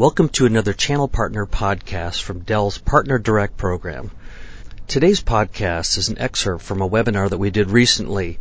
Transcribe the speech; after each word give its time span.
Welcome 0.00 0.30
to 0.30 0.46
another 0.46 0.72
Channel 0.72 1.08
Partner 1.08 1.44
podcast 1.44 2.22
from 2.22 2.40
Dell's 2.40 2.78
Partner 2.78 3.18
Direct 3.18 3.58
program. 3.58 4.10
Today's 4.88 5.22
podcast 5.22 5.98
is 5.98 6.08
an 6.08 6.16
excerpt 6.16 6.64
from 6.64 6.80
a 6.80 6.88
webinar 6.88 7.28
that 7.28 7.36
we 7.36 7.50
did 7.50 7.70
recently, 7.70 8.38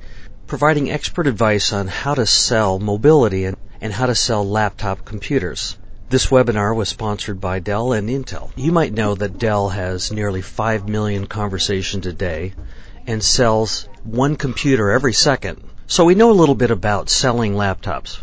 providing 0.48 0.90
expert 0.90 1.28
advice 1.28 1.74
on 1.74 1.90
how 1.90 2.14
to 2.14 2.26
sell 2.26 2.80
mobility 2.80 3.44
and, 3.44 3.58
and 3.82 3.92
how 3.92 4.06
to 4.06 4.16
sell 4.16 4.50
laptop 4.50 5.04
computers. 5.04 5.78
This 6.08 6.28
webinar 6.28 6.74
was 6.74 6.88
sponsored 6.88 7.42
by 7.42 7.60
Dell 7.60 7.92
and 7.92 8.08
Intel. 8.08 8.52
You 8.56 8.72
might 8.72 8.94
know 8.94 9.14
that 9.16 9.38
Dell 9.38 9.68
has 9.68 10.14
nearly 10.14 10.42
5 10.42 10.88
million 10.88 11.28
conversations 11.28 12.08
a 12.08 12.14
day 12.14 12.54
and 13.06 13.22
sells 13.22 13.90
one 14.06 14.38
computer 14.38 14.92
every 14.92 15.12
second. 15.12 15.62
So 15.88 16.06
we 16.06 16.16
know 16.16 16.32
a 16.32 16.40
little 16.40 16.56
bit 16.56 16.72
about 16.72 17.10
selling 17.10 17.56
laptops. 17.56 18.20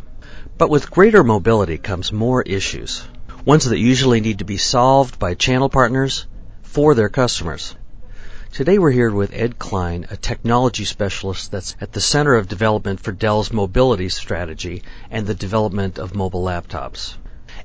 But 0.56 0.70
with 0.70 0.91
greater 0.91 1.23
mobility 1.23 1.77
comes 1.77 2.10
more 2.10 2.41
issues 2.41 3.06
ones 3.46 3.64
that 3.66 3.78
usually 3.78 4.20
need 4.20 4.41
to 4.41 4.45
be 4.45 4.56
solved 4.56 5.20
by 5.20 5.32
channel 5.32 5.68
partners 5.68 6.27
for 6.62 6.96
their 6.96 7.09
customers. 7.09 7.77
Today 8.50 8.77
we're 8.77 8.91
here 8.91 9.12
with 9.12 9.32
Ed 9.32 9.56
Cline, 9.56 10.09
a 10.10 10.16
technology 10.16 10.84
specialist 10.84 11.52
that's 11.52 11.77
at 11.80 11.92
the 11.92 12.01
center 12.01 12.34
of 12.34 12.48
development 12.48 12.98
for 12.98 13.12
Dell's 13.12 13.52
mobility 13.52 14.09
strategy 14.09 14.82
and 15.12 15.28
the 15.28 15.34
development 15.34 16.01
of 16.01 16.12
mobile 16.12 16.42
laptops. 16.42 17.14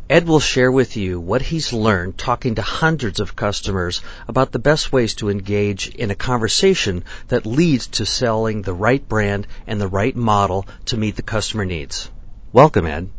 Ed 0.08 0.28
will 0.28 0.40
share 0.40 0.72
with 0.72 0.98
you 0.98 1.20
what 1.20 1.42
he's 1.42 1.74
learned 1.74 2.16
talking 2.16 2.54
to 2.56 2.62
hundreds 2.62 3.20
of 3.20 3.36
customers 3.36 4.02
about 4.28 4.52
the 4.52 4.60
best 4.60 4.94
ways 4.94 5.16
to 5.16 5.32
engage 5.32 5.88
in 5.88 6.12
a 6.12 6.16
conversation 6.30 7.04
that 7.30 7.48
leads 7.48 7.88
to 7.88 8.06
selling 8.06 8.62
the 8.62 8.74
right 8.74 9.10
brand 9.10 9.48
and 9.66 9.82
the 9.82 9.88
right 9.88 10.16
model 10.16 10.68
to 10.86 10.98
meet 10.98 11.16
the 11.16 11.24
customer 11.24 11.66
needs. 11.66 12.12
Welcome, 12.54 12.86
Ed. 12.86 13.10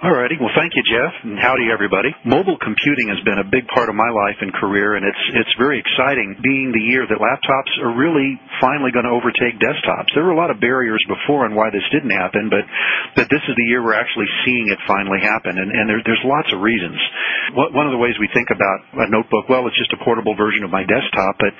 Alrighty. 0.00 0.40
Well, 0.40 0.48
thank 0.56 0.72
you, 0.72 0.80
Jeff, 0.80 1.12
and 1.28 1.36
howdy, 1.36 1.68
everybody. 1.68 2.08
Mobile 2.24 2.56
computing 2.56 3.12
has 3.12 3.20
been 3.20 3.36
a 3.36 3.44
big 3.44 3.68
part 3.68 3.92
of 3.92 3.94
my 3.94 4.08
life 4.08 4.40
and 4.40 4.48
career, 4.48 4.96
and 4.96 5.04
it's 5.04 5.24
it's 5.36 5.52
very 5.60 5.76
exciting. 5.76 6.40
Being 6.40 6.72
the 6.72 6.80
year 6.80 7.04
that 7.04 7.20
laptops 7.20 7.68
are 7.84 7.92
really 7.92 8.40
finally 8.64 8.96
going 8.96 9.04
to 9.04 9.12
overtake 9.12 9.60
desktops. 9.60 10.08
There 10.16 10.24
were 10.24 10.32
a 10.32 10.40
lot 10.40 10.48
of 10.48 10.56
barriers 10.56 11.04
before 11.04 11.44
and 11.44 11.52
why 11.52 11.68
this 11.68 11.84
didn't 11.92 12.16
happen, 12.16 12.48
but 12.48 12.64
but 13.12 13.28
this 13.28 13.44
is 13.44 13.52
the 13.52 13.68
year 13.68 13.84
we're 13.84 13.92
actually 13.92 14.24
seeing 14.48 14.72
it 14.72 14.80
finally 14.88 15.20
happen, 15.20 15.60
and 15.60 15.68
and 15.68 15.84
there, 15.84 16.00
there's 16.00 16.24
lots 16.24 16.48
of 16.48 16.64
reasons. 16.64 16.96
One 17.54 17.86
of 17.86 17.92
the 17.92 18.00
ways 18.00 18.14
we 18.18 18.28
think 18.32 18.48
about 18.50 18.78
a 18.94 19.08
notebook, 19.10 19.48
well, 19.48 19.66
it's 19.66 19.78
just 19.78 19.92
a 19.92 20.00
portable 20.04 20.34
version 20.34 20.62
of 20.62 20.70
my 20.70 20.86
desktop, 20.86 21.34
but 21.38 21.52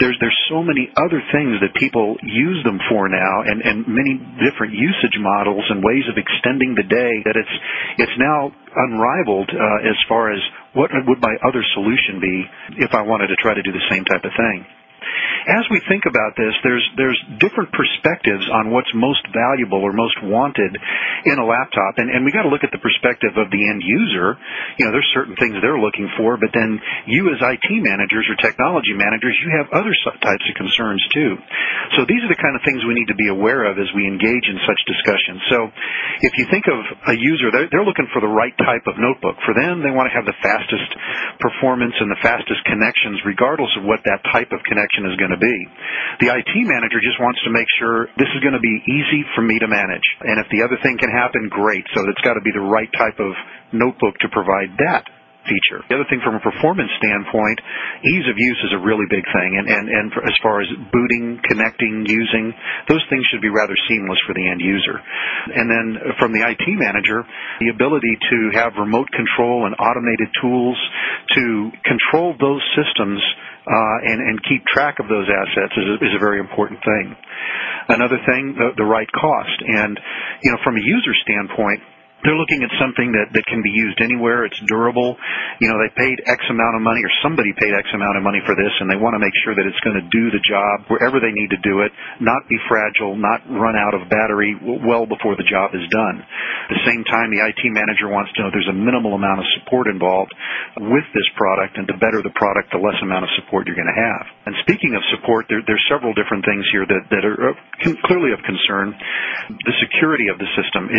there's 0.00 0.16
there's 0.20 0.36
so 0.48 0.62
many 0.62 0.88
other 0.96 1.20
things 1.32 1.60
that 1.64 1.72
people 1.76 2.16
use 2.22 2.60
them 2.64 2.78
for 2.88 3.08
now, 3.08 3.42
and 3.44 3.62
and 3.64 3.88
many 3.88 4.20
different 4.44 4.76
usage 4.76 5.16
models 5.18 5.64
and 5.68 5.84
ways 5.84 6.04
of 6.08 6.16
extending 6.16 6.74
the 6.74 6.84
day 6.84 7.12
that 7.24 7.36
it's 7.36 7.54
it's 7.98 8.16
now 8.18 8.52
unrivaled 8.76 9.50
uh, 9.50 9.90
as 9.90 9.96
far 10.08 10.32
as 10.32 10.40
what 10.74 10.90
would 10.92 11.20
my 11.20 11.34
other 11.42 11.64
solution 11.74 12.20
be 12.20 12.44
if 12.84 12.92
I 12.94 13.02
wanted 13.02 13.28
to 13.28 13.36
try 13.40 13.54
to 13.54 13.62
do 13.62 13.72
the 13.72 13.86
same 13.90 14.04
type 14.04 14.24
of 14.24 14.32
thing 14.36 14.66
as 15.48 15.64
we 15.72 15.80
think 15.88 16.04
about 16.04 16.36
this, 16.36 16.52
there's 16.60 16.84
there's 17.00 17.16
different 17.40 17.72
perspectives 17.72 18.44
on 18.52 18.68
what's 18.68 18.92
most 18.92 19.24
valuable 19.32 19.80
or 19.80 19.96
most 19.96 20.20
wanted 20.20 20.76
in 21.24 21.36
a 21.40 21.46
laptop, 21.46 21.96
and, 21.96 22.12
and 22.12 22.20
we 22.20 22.30
got 22.30 22.44
to 22.44 22.52
look 22.52 22.68
at 22.68 22.72
the 22.72 22.82
perspective 22.84 23.32
of 23.40 23.48
the 23.48 23.62
end 23.64 23.80
user. 23.80 24.36
You 24.76 24.84
know, 24.84 24.92
there's 24.92 25.08
certain 25.16 25.40
things 25.40 25.56
they're 25.64 25.80
looking 25.80 26.12
for, 26.20 26.36
but 26.36 26.52
then 26.52 26.76
you 27.08 27.32
as 27.32 27.40
IT 27.40 27.68
managers 27.80 28.28
or 28.28 28.36
technology 28.44 28.92
managers, 28.92 29.32
you 29.40 29.48
have 29.56 29.72
other 29.72 29.96
types 30.20 30.44
of 30.44 30.54
concerns 30.60 31.00
too. 31.16 31.40
So 31.96 32.04
these 32.04 32.20
are 32.20 32.30
the 32.30 32.36
kind 32.36 32.52
of 32.52 32.60
things 32.68 32.84
we 32.84 32.92
need 32.92 33.08
to 33.08 33.16
be 33.16 33.32
aware 33.32 33.64
of 33.64 33.80
as 33.80 33.88
we 33.96 34.04
engage 34.04 34.44
in 34.52 34.60
such 34.68 34.80
discussions. 34.84 35.40
So 35.48 35.58
if 36.28 36.36
you 36.36 36.44
think 36.52 36.68
of 36.68 36.78
a 37.08 37.16
user, 37.16 37.48
they're, 37.48 37.72
they're 37.72 37.88
looking 37.88 38.12
for 38.12 38.20
the 38.20 38.28
right 38.28 38.52
type 38.60 38.84
of 38.84 39.00
notebook. 39.00 39.40
For 39.48 39.56
them, 39.56 39.80
they 39.80 39.94
want 39.94 40.12
to 40.12 40.14
have 40.14 40.28
the 40.28 40.36
fastest 40.44 40.92
performance 41.40 41.96
and 41.96 42.12
the 42.12 42.20
fastest 42.20 42.60
connections, 42.68 43.24
regardless 43.24 43.72
of 43.80 43.88
what 43.88 44.04
that 44.04 44.20
type 44.28 44.52
of 44.52 44.60
connection 44.68 45.08
is 45.08 45.16
going 45.16 45.32
to 45.32 45.37
be. 45.38 45.56
The 46.20 46.34
IT 46.34 46.52
manager 46.66 46.98
just 47.00 47.18
wants 47.22 47.40
to 47.46 47.50
make 47.50 47.66
sure 47.78 48.10
this 48.18 48.30
is 48.34 48.40
going 48.42 48.58
to 48.58 48.62
be 48.62 48.76
easy 48.86 49.22
for 49.34 49.42
me 49.42 49.58
to 49.58 49.68
manage. 49.70 50.04
And 50.22 50.42
if 50.42 50.50
the 50.50 50.62
other 50.62 50.78
thing 50.82 50.98
can 50.98 51.10
happen, 51.10 51.48
great. 51.48 51.86
So 51.94 52.02
it's 52.10 52.22
got 52.26 52.34
to 52.34 52.44
be 52.44 52.52
the 52.52 52.64
right 52.64 52.90
type 52.94 53.18
of 53.22 53.32
notebook 53.72 54.18
to 54.20 54.28
provide 54.28 54.74
that 54.82 55.06
feature. 55.48 55.80
The 55.88 55.96
other 55.96 56.08
thing 56.12 56.20
from 56.20 56.36
a 56.36 56.42
performance 56.44 56.92
standpoint, 57.00 57.58
ease 58.04 58.28
of 58.28 58.36
use 58.36 58.60
is 58.68 58.72
a 58.76 58.82
really 58.84 59.08
big 59.08 59.24
thing. 59.24 59.50
And, 59.56 59.66
and, 59.66 59.84
and 59.88 60.06
as 60.28 60.36
far 60.44 60.60
as 60.60 60.68
booting, 60.92 61.40
connecting, 61.48 62.04
using, 62.06 62.52
those 62.86 63.02
things 63.08 63.24
should 63.32 63.40
be 63.42 63.50
rather 63.50 63.74
seamless 63.88 64.20
for 64.28 64.36
the 64.36 64.44
end 64.44 64.60
user. 64.60 65.00
And 65.56 65.66
then 65.66 65.86
from 66.20 66.36
the 66.36 66.44
IT 66.44 66.64
manager, 66.68 67.24
the 67.64 67.72
ability 67.72 68.14
to 68.30 68.38
have 68.60 68.76
remote 68.76 69.08
control 69.10 69.64
and 69.64 69.74
automated 69.80 70.28
tools 70.38 70.78
to 71.34 71.72
control 71.82 72.36
those 72.38 72.62
systems 72.76 73.18
uh, 73.68 73.96
and, 74.08 74.20
and 74.20 74.36
keep 74.48 74.64
track 74.64 74.96
of 75.00 75.08
those 75.08 75.28
assets 75.28 75.74
is 75.76 75.86
a, 75.88 75.96
is 76.00 76.14
a 76.16 76.22
very 76.22 76.40
important 76.40 76.80
thing. 76.80 77.16
Another 77.88 78.16
thing, 78.24 78.56
the, 78.56 78.76
the 78.76 78.84
right 78.84 79.08
cost. 79.12 79.58
And, 79.64 79.98
you 80.42 80.52
know, 80.52 80.58
from 80.64 80.76
a 80.76 80.84
user 80.84 81.12
standpoint, 81.24 81.80
they're 82.26 82.34
looking 82.34 82.66
at 82.66 82.72
something 82.82 83.14
that, 83.14 83.30
that 83.30 83.46
can 83.46 83.62
be 83.62 83.70
used 83.70 84.02
anywhere. 84.02 84.42
It's 84.42 84.58
durable. 84.66 85.14
You 85.62 85.70
know, 85.70 85.78
they 85.78 85.90
paid 85.94 86.18
X 86.26 86.42
amount 86.50 86.74
of 86.74 86.82
money 86.82 86.98
or 87.06 87.12
somebody 87.22 87.54
paid 87.54 87.70
X 87.70 87.86
amount 87.94 88.18
of 88.18 88.26
money 88.26 88.42
for 88.42 88.58
this 88.58 88.74
and 88.82 88.90
they 88.90 88.98
want 88.98 89.14
to 89.14 89.22
make 89.22 89.34
sure 89.46 89.54
that 89.54 89.62
it's 89.62 89.78
going 89.86 89.94
to 89.94 90.06
do 90.10 90.34
the 90.34 90.42
job 90.42 90.90
wherever 90.90 91.22
they 91.22 91.30
need 91.30 91.54
to 91.54 91.60
do 91.62 91.86
it, 91.86 91.94
not 92.18 92.42
be 92.50 92.58
fragile, 92.66 93.14
not 93.14 93.46
run 93.46 93.78
out 93.78 93.94
of 93.94 94.10
battery 94.10 94.58
well 94.58 95.06
before 95.06 95.38
the 95.38 95.46
job 95.46 95.78
is 95.78 95.86
done. 95.94 96.18
At 96.18 96.74
the 96.74 96.84
same 96.84 97.06
time, 97.06 97.30
the 97.30 97.40
IT 97.40 97.62
manager 97.70 98.10
wants 98.10 98.34
to 98.34 98.42
know 98.42 98.50
there's 98.50 98.68
a 98.68 98.76
minimal 98.76 99.14
amount 99.14 99.38
of 99.38 99.46
support 99.62 99.86
involved 99.86 100.34
with 100.76 101.06
this 101.14 101.26
product 101.38 101.78
and 101.78 101.86
the 101.86 101.96
better 102.02 102.18
the 102.20 102.34
product, 102.34 102.74
the 102.74 102.82
less 102.82 102.98
amount 103.00 103.24
of 103.24 103.30
support 103.38 103.70
you're 103.70 103.78
going 103.78 103.88
to 103.88 103.94
have. 103.94 104.24
And 104.50 104.54
speaking 104.66 104.92
of 104.98 105.02
support, 105.14 105.46
there, 105.46 105.62
there's 105.64 105.82
several 105.86 106.12
different 106.18 106.42
things 106.42 106.66
here 106.74 106.82
that, 106.82 107.02
that 107.14 107.22
are 107.22 107.54
clearly 108.10 108.34
of 108.34 108.42
concern. 108.42 108.92
The 109.48 109.76
security 109.80 110.28
of 110.28 110.36
the 110.36 110.50
system. 110.58 110.90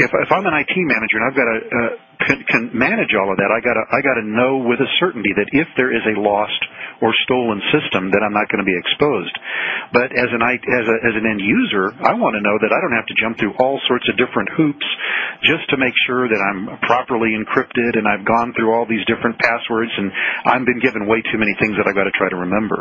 If, 0.00 0.10
if 0.10 0.30
I'm 0.32 0.46
an 0.46 0.55
IT 0.60 0.72
manager 0.76 1.18
and 1.20 1.26
I've 1.28 1.36
got 1.38 1.48
uh, 1.48 1.90
can, 2.24 2.44
can 2.48 2.62
manage 2.72 3.12
all 3.14 3.30
of 3.30 3.36
that, 3.36 3.52
I 3.52 3.60
got 3.60 3.76
to 3.76 3.84
I 3.92 4.00
got 4.00 4.16
to 4.16 4.26
know 4.26 4.64
with 4.64 4.80
a 4.80 4.90
certainty 4.98 5.30
that 5.36 5.48
if 5.52 5.68
there 5.76 5.92
is 5.92 6.02
a 6.08 6.16
lost 6.20 6.58
or 7.04 7.12
stolen 7.28 7.60
system, 7.76 8.08
that 8.08 8.24
I'm 8.24 8.32
not 8.32 8.48
going 8.48 8.64
to 8.64 8.68
be 8.68 8.76
exposed. 8.76 9.36
But 9.92 10.10
as 10.16 10.30
an 10.32 10.40
as 10.40 10.86
a, 10.88 10.96
as 11.04 11.14
an 11.14 11.28
end 11.28 11.44
user, 11.44 11.92
I 11.92 12.16
want 12.16 12.34
to 12.34 12.42
know 12.42 12.56
that 12.56 12.72
I 12.72 12.78
don't 12.80 12.96
have 12.96 13.08
to 13.12 13.16
jump 13.20 13.36
through 13.36 13.54
all 13.60 13.76
sorts 13.84 14.08
of 14.08 14.16
different 14.16 14.48
hoops 14.56 14.86
just 15.44 15.68
to 15.70 15.76
make 15.76 15.92
sure 16.08 16.26
that 16.26 16.40
I'm 16.40 16.80
properly 16.88 17.36
encrypted 17.36 18.00
and 18.00 18.08
I've 18.08 18.24
gone 18.24 18.56
through 18.56 18.72
all 18.72 18.88
these 18.88 19.04
different 19.04 19.36
passwords 19.36 19.92
and 19.92 20.08
I've 20.48 20.64
been 20.64 20.80
given 20.80 21.04
way 21.04 21.20
too 21.20 21.36
many 21.36 21.52
things 21.60 21.76
that 21.76 21.84
I've 21.84 21.98
got 21.98 22.08
to 22.08 22.16
try 22.16 22.32
to 22.32 22.40
remember. 22.40 22.80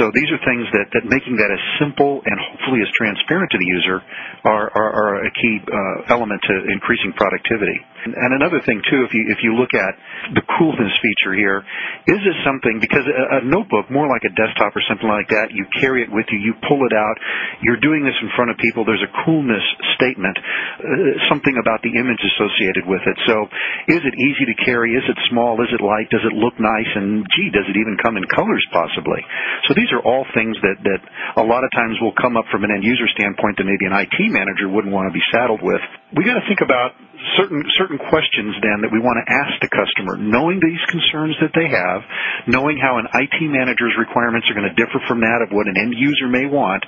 So 0.00 0.08
these 0.16 0.30
are 0.32 0.40
things 0.48 0.64
that 0.72 0.88
that 0.96 1.04
making 1.04 1.36
that 1.36 1.52
as 1.52 1.62
simple 1.76 2.24
and 2.24 2.36
hopefully 2.40 2.80
as 2.80 2.90
transparent 2.96 3.52
to 3.52 3.58
the 3.60 3.68
user 3.68 4.00
are 4.48 4.66
are, 4.72 4.90
are 4.96 5.12
a 5.28 5.30
key 5.36 5.60
uh, 5.60 6.16
element 6.16 6.40
to 6.48 6.54
increasing 6.72 7.12
productivity. 7.12 7.76
And 8.02 8.34
another 8.34 8.58
thing 8.66 8.82
too, 8.82 9.06
if 9.06 9.14
you 9.14 9.22
if 9.30 9.40
you 9.46 9.54
look 9.54 9.70
at 9.74 9.94
the 10.34 10.42
coolness 10.58 10.90
feature 10.98 11.34
here, 11.38 11.62
is 12.10 12.18
this 12.18 12.34
something 12.42 12.82
because 12.82 13.06
a, 13.06 13.38
a 13.38 13.40
notebook, 13.46 13.86
more 13.94 14.10
like 14.10 14.26
a 14.26 14.32
desktop 14.34 14.74
or 14.74 14.82
something 14.90 15.06
like 15.06 15.30
that, 15.30 15.54
you 15.54 15.62
carry 15.78 16.02
it 16.02 16.10
with 16.10 16.26
you, 16.34 16.38
you 16.42 16.58
pull 16.66 16.82
it 16.82 16.94
out, 16.94 17.16
you're 17.62 17.78
doing 17.78 18.02
this 18.02 18.18
in 18.18 18.30
front 18.34 18.50
of 18.50 18.58
people. 18.58 18.82
There's 18.82 19.06
a 19.06 19.12
coolness 19.22 19.62
statement, 19.94 20.34
uh, 20.34 21.14
something 21.30 21.54
about 21.62 21.82
the 21.86 21.94
image 21.94 22.18
associated 22.34 22.90
with 22.90 23.06
it. 23.06 23.16
So, 23.30 23.46
is 23.86 24.02
it 24.02 24.14
easy 24.18 24.50
to 24.50 24.56
carry? 24.66 24.98
Is 24.98 25.06
it 25.06 25.18
small? 25.30 25.62
Is 25.62 25.70
it 25.70 25.78
light? 25.78 26.10
Does 26.10 26.26
it 26.26 26.34
look 26.34 26.58
nice? 26.58 26.90
And 26.98 27.22
gee, 27.38 27.54
does 27.54 27.70
it 27.70 27.78
even 27.78 27.94
come 28.02 28.18
in 28.18 28.26
colors 28.26 28.66
possibly? 28.74 29.22
So 29.70 29.78
these 29.78 29.94
are 29.94 30.02
all 30.02 30.26
things 30.34 30.58
that 30.66 30.78
that 30.82 31.00
a 31.38 31.44
lot 31.46 31.62
of 31.62 31.70
times 31.70 32.02
will 32.02 32.14
come 32.18 32.34
up 32.34 32.50
from 32.50 32.66
an 32.66 32.74
end 32.74 32.82
user 32.82 33.06
standpoint 33.14 33.62
that 33.62 33.66
maybe 33.66 33.86
an 33.86 33.94
IT 33.94 34.18
manager 34.34 34.66
wouldn't 34.66 34.92
want 34.92 35.06
to 35.06 35.14
be 35.14 35.22
saddled 35.30 35.62
with. 35.62 35.80
We 36.18 36.26
got 36.26 36.34
to 36.34 36.46
think 36.50 36.60
about 36.60 36.98
certain 37.38 37.62
certain 37.78 37.91
questions 37.98 38.56
then 38.62 38.84
that 38.84 38.92
we 38.92 39.00
want 39.00 39.18
to 39.20 39.26
ask 39.26 39.56
the 39.60 39.72
customer, 39.72 40.20
knowing 40.20 40.60
these 40.60 40.80
concerns 40.88 41.34
that 41.40 41.52
they 41.52 41.66
have, 41.66 42.00
knowing 42.46 42.76
how 42.76 43.00
an 43.00 43.08
IT 43.10 43.36
manager's 43.48 43.96
requirements 43.98 44.48
are 44.48 44.56
going 44.56 44.68
to 44.68 44.76
differ 44.78 45.00
from 45.08 45.24
that 45.24 45.40
of 45.44 45.50
what 45.50 45.66
an 45.66 45.76
end 45.76 45.96
user 45.96 46.28
may 46.28 46.44
want. 46.44 46.84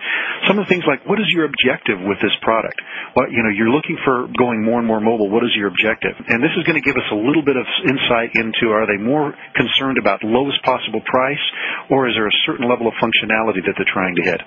Some 0.49 0.61
of 0.61 0.65
the 0.65 0.71
things 0.71 0.85
like, 0.85 1.03
what 1.05 1.19
is 1.19 1.29
your 1.33 1.49
objective 1.49 2.01
with 2.01 2.21
this 2.21 2.35
product? 2.41 2.79
What 3.19 3.33
you 3.33 3.43
know, 3.43 3.53
you're 3.53 3.73
looking 3.73 3.99
for 4.05 4.29
going 4.37 4.63
more 4.63 4.79
and 4.79 4.89
more 4.89 5.01
mobile. 5.01 5.29
What 5.29 5.43
is 5.43 5.53
your 5.57 5.69
objective? 5.69 6.15
And 6.29 6.45
this 6.45 6.55
is 6.55 6.63
going 6.69 6.79
to 6.79 6.85
give 6.85 6.97
us 6.97 7.09
a 7.11 7.19
little 7.19 7.45
bit 7.45 7.57
of 7.57 7.67
insight 7.85 8.37
into 8.37 8.73
are 8.73 8.87
they 8.87 9.01
more 9.01 9.33
concerned 9.59 9.99
about 9.99 10.25
lowest 10.25 10.63
possible 10.63 11.03
price, 11.05 11.45
or 11.91 12.07
is 12.07 12.15
there 12.15 12.29
a 12.29 12.39
certain 12.47 12.69
level 12.69 12.87
of 12.87 12.95
functionality 13.01 13.65
that 13.65 13.75
they're 13.77 13.95
trying 13.95 14.17
to 14.17 14.25
hit? 14.25 14.41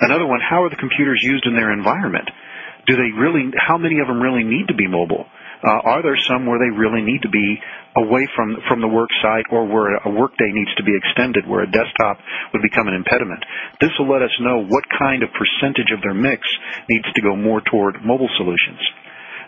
Another 0.00 0.26
one, 0.26 0.40
how 0.40 0.62
are 0.62 0.70
the 0.70 0.80
computers 0.80 1.20
used 1.22 1.46
in 1.46 1.56
their 1.56 1.72
environment? 1.72 2.28
do 2.86 2.96
they 2.96 3.14
really, 3.14 3.50
how 3.56 3.78
many 3.78 4.00
of 4.00 4.08
them 4.08 4.20
really 4.20 4.44
need 4.44 4.68
to 4.68 4.74
be 4.74 4.86
mobile? 4.86 5.26
Uh, 5.60 5.80
are 5.84 6.02
there 6.02 6.16
some 6.28 6.46
where 6.46 6.58
they 6.58 6.72
really 6.72 7.02
need 7.02 7.20
to 7.22 7.28
be 7.28 7.60
away 7.96 8.24
from 8.36 8.56
from 8.68 8.80
the 8.80 8.88
work 8.88 9.10
site 9.20 9.44
or 9.52 9.66
where 9.66 9.96
a 9.96 10.10
workday 10.10 10.48
needs 10.52 10.72
to 10.76 10.84
be 10.84 10.96
extended 10.96 11.46
where 11.46 11.62
a 11.62 11.70
desktop 11.70 12.16
would 12.52 12.62
become 12.62 12.88
an 12.88 12.94
impediment? 12.94 13.44
This 13.80 13.90
will 13.98 14.08
let 14.08 14.22
us 14.22 14.32
know 14.40 14.64
what 14.64 14.84
kind 14.98 15.22
of 15.22 15.28
percentage 15.36 15.92
of 15.92 16.00
their 16.00 16.14
mix 16.14 16.40
needs 16.88 17.04
to 17.12 17.20
go 17.20 17.36
more 17.36 17.60
toward 17.60 18.00
mobile 18.04 18.30
solutions. 18.36 18.80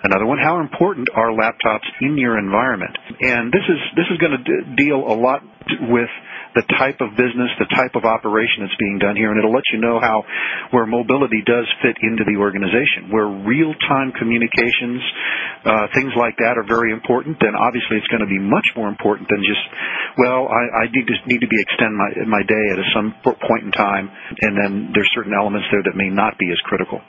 Another 0.04 0.26
one, 0.26 0.38
how 0.38 0.58
important 0.60 1.08
are 1.14 1.30
laptops 1.30 1.86
in 2.00 2.18
your 2.18 2.36
environment? 2.36 2.96
And 3.20 3.52
this 3.52 3.62
is 3.68 3.78
this 3.94 4.06
is 4.10 4.18
going 4.18 4.36
to 4.36 4.42
d- 4.42 4.84
deal 4.84 4.98
a 4.98 5.14
lot 5.14 5.42
with 5.88 6.10
the 6.54 6.64
type 6.76 7.00
of 7.00 7.16
business, 7.16 7.48
the 7.56 7.70
type 7.72 7.96
of 7.96 8.04
operation 8.04 8.64
that's 8.64 8.76
being 8.76 9.00
done 9.00 9.16
here, 9.16 9.32
and 9.32 9.38
it'll 9.40 9.54
let 9.54 9.64
you 9.72 9.80
know 9.80 10.00
how 10.00 10.24
where 10.70 10.84
mobility 10.84 11.40
does 11.44 11.64
fit 11.80 11.96
into 12.04 12.24
the 12.28 12.36
organization. 12.36 13.08
Where 13.08 13.28
real-time 13.28 14.12
communications, 14.16 15.00
uh, 15.64 15.86
things 15.96 16.12
like 16.16 16.36
that 16.44 16.60
are 16.60 16.66
very 16.68 16.92
important, 16.92 17.40
then 17.40 17.56
obviously 17.56 17.96
it's 17.96 18.08
going 18.12 18.24
to 18.24 18.30
be 18.30 18.40
much 18.40 18.66
more 18.76 18.88
important 18.88 19.28
than 19.32 19.40
just, 19.40 19.64
well, 20.20 20.48
I, 20.48 20.88
need 20.92 21.08
to 21.08 21.16
need 21.24 21.40
to 21.40 21.48
be 21.48 21.58
extend 21.68 21.96
my 21.96 22.42
day 22.44 22.64
at 22.72 22.78
some 22.92 23.16
point 23.24 23.64
in 23.64 23.72
time, 23.72 24.10
and 24.44 24.52
then 24.56 24.72
there's 24.92 25.08
certain 25.16 25.32
elements 25.32 25.68
there 25.72 25.82
that 25.82 25.96
may 25.96 26.12
not 26.12 26.36
be 26.36 26.48
as 26.52 26.60
critical. 26.68 27.00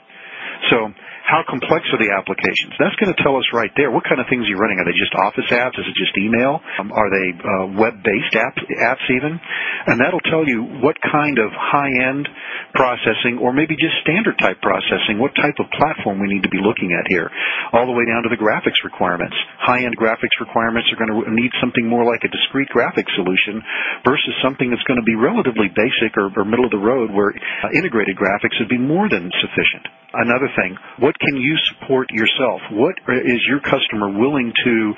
How 1.24 1.40
complex 1.48 1.88
are 1.88 1.96
the 1.96 2.12
applications? 2.12 2.76
That's 2.76 2.92
going 3.00 3.08
to 3.08 3.16
tell 3.24 3.40
us 3.40 3.48
right 3.56 3.72
there 3.80 3.88
what 3.88 4.04
kind 4.04 4.20
of 4.20 4.28
things 4.28 4.44
you're 4.44 4.60
running. 4.60 4.76
Are 4.76 4.84
they 4.84 4.92
just 4.92 5.16
Office 5.16 5.48
apps? 5.48 5.72
Is 5.80 5.88
it 5.88 5.96
just 5.96 6.12
email? 6.20 6.60
Um, 6.76 6.92
are 6.92 7.08
they 7.08 7.26
uh, 7.32 7.66
web-based 7.80 8.36
app, 8.36 8.52
apps 8.60 9.08
even? 9.08 9.40
And 9.88 9.96
that'll 10.04 10.20
tell 10.28 10.44
you 10.44 10.84
what 10.84 11.00
kind 11.00 11.40
of 11.40 11.48
high-end 11.48 12.28
processing 12.76 13.40
or 13.40 13.56
maybe 13.56 13.72
just 13.72 13.96
standard 14.04 14.36
type 14.36 14.60
processing, 14.60 15.16
what 15.16 15.32
type 15.32 15.56
of 15.64 15.72
platform 15.72 16.20
we 16.20 16.28
need 16.28 16.44
to 16.44 16.52
be 16.52 16.60
looking 16.60 16.92
at 16.92 17.08
here, 17.08 17.32
all 17.72 17.88
the 17.88 17.96
way 17.96 18.04
down 18.04 18.28
to 18.28 18.30
the 18.30 18.36
graphics 18.36 18.84
requirements. 18.84 19.34
High-end 19.64 19.96
graphics 19.96 20.36
requirements 20.44 20.92
are 20.92 21.00
going 21.00 21.08
to 21.08 21.32
need 21.32 21.56
something 21.56 21.88
more 21.88 22.04
like 22.04 22.20
a 22.28 22.28
discrete 22.28 22.68
graphics 22.68 23.16
solution 23.16 23.64
versus 24.04 24.36
something 24.44 24.68
that's 24.68 24.84
going 24.84 25.00
to 25.00 25.08
be 25.08 25.16
relatively 25.16 25.72
basic 25.72 26.20
or, 26.20 26.28
or 26.36 26.44
middle 26.44 26.68
of 26.68 26.74
the 26.74 26.84
road 26.84 27.08
where 27.08 27.32
uh, 27.32 27.72
integrated 27.72 28.12
graphics 28.12 28.60
would 28.60 28.68
be 28.68 28.76
more 28.76 29.08
than 29.08 29.32
sufficient. 29.40 29.88
Another 30.14 30.46
thing, 30.54 30.78
what 30.98 31.18
can 31.18 31.36
you 31.36 31.58
support 31.74 32.10
yourself? 32.10 32.62
What 32.70 32.94
is 33.10 33.42
your 33.50 33.58
customer 33.58 34.14
willing 34.14 34.52
to 34.64 34.94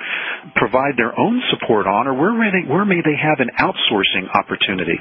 provide 0.55 0.97
their 0.97 1.19
own 1.19 1.41
support 1.51 1.87
on, 1.87 2.07
or 2.07 2.15
where 2.15 2.37
may 2.37 2.53
they, 2.53 2.69
where 2.69 2.85
may 2.85 3.01
they 3.01 3.17
have 3.17 3.41
an 3.41 3.49
outsourcing 3.57 4.29
opportunity? 4.37 5.01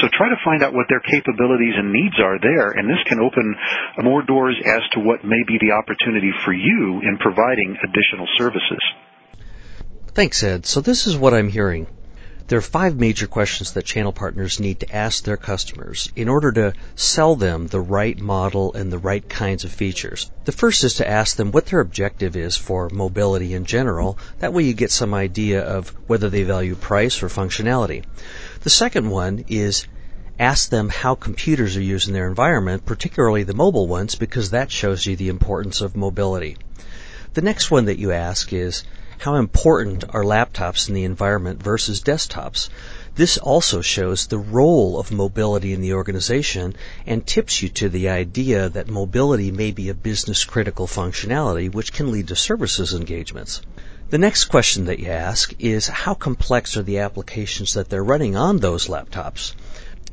So 0.00 0.08
try 0.12 0.28
to 0.28 0.40
find 0.44 0.62
out 0.62 0.74
what 0.74 0.86
their 0.88 1.00
capabilities 1.00 1.74
and 1.76 1.92
needs 1.92 2.18
are 2.18 2.38
there, 2.42 2.74
and 2.74 2.90
this 2.90 3.02
can 3.06 3.20
open 3.20 3.54
more 4.02 4.22
doors 4.22 4.56
as 4.66 4.82
to 4.92 5.00
what 5.00 5.24
may 5.24 5.42
be 5.46 5.58
the 5.60 5.72
opportunity 5.72 6.32
for 6.44 6.52
you 6.52 7.00
in 7.06 7.18
providing 7.20 7.76
additional 7.82 8.26
services. 8.36 8.82
Thanks, 10.14 10.42
Ed. 10.42 10.66
So 10.66 10.80
this 10.80 11.06
is 11.06 11.16
what 11.16 11.34
I'm 11.34 11.48
hearing. 11.48 11.86
There 12.52 12.58
are 12.58 12.60
five 12.60 12.98
major 13.00 13.26
questions 13.26 13.72
that 13.72 13.86
channel 13.86 14.12
partners 14.12 14.60
need 14.60 14.80
to 14.80 14.94
ask 14.94 15.24
their 15.24 15.38
customers 15.38 16.12
in 16.14 16.28
order 16.28 16.52
to 16.52 16.74
sell 16.94 17.34
them 17.34 17.66
the 17.66 17.80
right 17.80 18.20
model 18.20 18.74
and 18.74 18.92
the 18.92 18.98
right 18.98 19.26
kinds 19.26 19.64
of 19.64 19.72
features. 19.72 20.30
The 20.44 20.52
first 20.52 20.84
is 20.84 20.92
to 20.96 21.08
ask 21.08 21.36
them 21.36 21.50
what 21.50 21.64
their 21.64 21.80
objective 21.80 22.36
is 22.36 22.54
for 22.54 22.90
mobility 22.90 23.54
in 23.54 23.64
general. 23.64 24.18
That 24.40 24.52
way 24.52 24.64
you 24.64 24.74
get 24.74 24.90
some 24.90 25.14
idea 25.14 25.62
of 25.62 25.94
whether 26.08 26.28
they 26.28 26.42
value 26.42 26.74
price 26.74 27.22
or 27.22 27.28
functionality. 27.28 28.04
The 28.60 28.68
second 28.68 29.08
one 29.08 29.46
is 29.48 29.86
ask 30.38 30.68
them 30.68 30.90
how 30.90 31.14
computers 31.14 31.78
are 31.78 31.82
used 31.82 32.08
in 32.08 32.12
their 32.12 32.28
environment, 32.28 32.84
particularly 32.84 33.44
the 33.44 33.54
mobile 33.54 33.88
ones, 33.88 34.14
because 34.14 34.50
that 34.50 34.70
shows 34.70 35.06
you 35.06 35.16
the 35.16 35.30
importance 35.30 35.80
of 35.80 35.96
mobility. 35.96 36.58
The 37.32 37.40
next 37.40 37.70
one 37.70 37.86
that 37.86 37.98
you 37.98 38.12
ask 38.12 38.52
is, 38.52 38.84
how 39.18 39.34
important 39.34 40.04
are 40.08 40.24
laptops 40.24 40.88
in 40.88 40.94
the 40.94 41.04
environment 41.04 41.62
versus 41.62 42.00
desktops? 42.00 42.68
This 43.14 43.36
also 43.36 43.82
shows 43.82 44.26
the 44.26 44.38
role 44.38 44.98
of 44.98 45.12
mobility 45.12 45.74
in 45.74 45.82
the 45.82 45.92
organization 45.92 46.74
and 47.06 47.26
tips 47.26 47.62
you 47.62 47.68
to 47.68 47.90
the 47.90 48.08
idea 48.08 48.70
that 48.70 48.88
mobility 48.88 49.50
may 49.50 49.70
be 49.70 49.90
a 49.90 49.94
business 49.94 50.44
critical 50.44 50.86
functionality 50.86 51.70
which 51.70 51.92
can 51.92 52.10
lead 52.10 52.28
to 52.28 52.36
services 52.36 52.94
engagements. 52.94 53.60
The 54.08 54.18
next 54.18 54.46
question 54.46 54.86
that 54.86 54.98
you 54.98 55.08
ask 55.08 55.54
is 55.58 55.88
how 55.88 56.14
complex 56.14 56.76
are 56.76 56.82
the 56.82 56.98
applications 56.98 57.74
that 57.74 57.90
they're 57.90 58.02
running 58.02 58.36
on 58.36 58.58
those 58.58 58.86
laptops? 58.86 59.52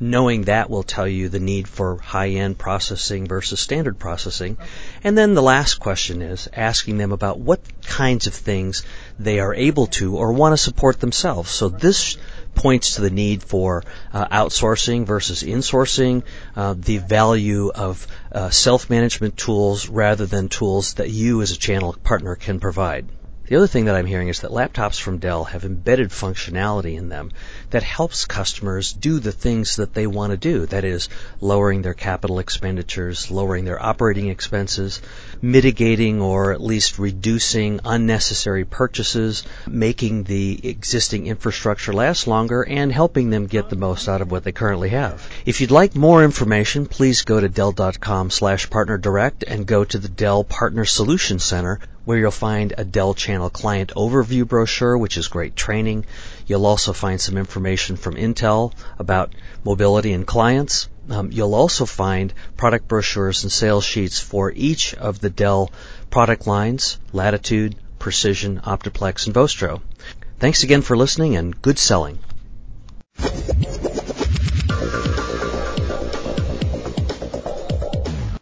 Knowing 0.00 0.44
that 0.44 0.70
will 0.70 0.82
tell 0.82 1.06
you 1.06 1.28
the 1.28 1.38
need 1.38 1.68
for 1.68 1.98
high-end 1.98 2.56
processing 2.56 3.26
versus 3.26 3.60
standard 3.60 3.98
processing. 3.98 4.56
And 5.04 5.16
then 5.16 5.34
the 5.34 5.42
last 5.42 5.74
question 5.74 6.22
is 6.22 6.48
asking 6.52 6.96
them 6.96 7.12
about 7.12 7.38
what 7.38 7.60
kinds 7.82 8.26
of 8.26 8.34
things 8.34 8.82
they 9.18 9.38
are 9.38 9.54
able 9.54 9.86
to 9.86 10.16
or 10.16 10.32
want 10.32 10.54
to 10.54 10.56
support 10.56 11.00
themselves. 11.00 11.50
So 11.50 11.68
this 11.68 12.16
points 12.54 12.94
to 12.94 13.02
the 13.02 13.10
need 13.10 13.42
for 13.42 13.84
uh, 14.12 14.26
outsourcing 14.28 15.04
versus 15.06 15.42
insourcing, 15.42 16.22
uh, 16.56 16.74
the 16.76 16.98
value 16.98 17.70
of 17.74 18.06
uh, 18.32 18.50
self-management 18.50 19.36
tools 19.36 19.88
rather 19.88 20.26
than 20.26 20.48
tools 20.48 20.94
that 20.94 21.10
you 21.10 21.42
as 21.42 21.52
a 21.52 21.58
channel 21.58 21.94
partner 22.02 22.34
can 22.36 22.58
provide. 22.58 23.06
The 23.50 23.56
other 23.56 23.66
thing 23.66 23.86
that 23.86 23.96
I'm 23.96 24.06
hearing 24.06 24.28
is 24.28 24.42
that 24.42 24.52
laptops 24.52 25.00
from 25.00 25.18
Dell 25.18 25.42
have 25.42 25.64
embedded 25.64 26.10
functionality 26.10 26.96
in 26.96 27.08
them 27.08 27.32
that 27.70 27.82
helps 27.82 28.24
customers 28.24 28.92
do 28.92 29.18
the 29.18 29.32
things 29.32 29.74
that 29.74 29.92
they 29.92 30.06
want 30.06 30.30
to 30.30 30.36
do. 30.36 30.66
That 30.66 30.84
is, 30.84 31.08
lowering 31.40 31.82
their 31.82 31.94
capital 31.94 32.38
expenditures, 32.38 33.28
lowering 33.28 33.64
their 33.64 33.84
operating 33.84 34.28
expenses, 34.28 35.02
mitigating 35.42 36.22
or 36.22 36.52
at 36.52 36.60
least 36.60 37.00
reducing 37.00 37.80
unnecessary 37.84 38.64
purchases, 38.64 39.42
making 39.66 40.22
the 40.22 40.60
existing 40.62 41.26
infrastructure 41.26 41.92
last 41.92 42.28
longer, 42.28 42.62
and 42.62 42.92
helping 42.92 43.30
them 43.30 43.48
get 43.48 43.68
the 43.68 43.74
most 43.74 44.08
out 44.08 44.22
of 44.22 44.30
what 44.30 44.44
they 44.44 44.52
currently 44.52 44.90
have. 44.90 45.28
If 45.44 45.60
you'd 45.60 45.72
like 45.72 45.96
more 45.96 46.22
information, 46.22 46.86
please 46.86 47.22
go 47.22 47.40
to 47.40 47.48
Dell.com 47.48 48.30
slash 48.30 48.70
partner 48.70 48.96
direct 48.96 49.42
and 49.42 49.66
go 49.66 49.84
to 49.84 49.98
the 49.98 50.08
Dell 50.08 50.44
Partner 50.44 50.84
Solution 50.84 51.40
Center 51.40 51.80
where 52.04 52.18
you'll 52.18 52.30
find 52.30 52.72
a 52.76 52.84
Dell 52.84 53.14
Channel 53.14 53.50
Client 53.50 53.92
Overview 53.96 54.46
brochure, 54.46 54.96
which 54.96 55.16
is 55.16 55.28
great 55.28 55.56
training. 55.56 56.06
You'll 56.46 56.66
also 56.66 56.92
find 56.92 57.20
some 57.20 57.36
information 57.36 57.96
from 57.96 58.14
Intel 58.14 58.72
about 58.98 59.34
mobility 59.64 60.12
and 60.12 60.26
clients. 60.26 60.88
Um, 61.08 61.30
you'll 61.32 61.54
also 61.54 61.86
find 61.86 62.32
product 62.56 62.88
brochures 62.88 63.42
and 63.42 63.52
sales 63.52 63.84
sheets 63.84 64.20
for 64.20 64.52
each 64.54 64.94
of 64.94 65.20
the 65.20 65.30
Dell 65.30 65.70
product 66.10 66.46
lines, 66.46 66.98
Latitude, 67.12 67.76
Precision, 67.98 68.60
Optiplex, 68.60 69.26
and 69.26 69.34
Vostro. 69.34 69.82
Thanks 70.38 70.62
again 70.62 70.82
for 70.82 70.96
listening 70.96 71.36
and 71.36 71.60
good 71.60 71.78
selling. 71.78 72.18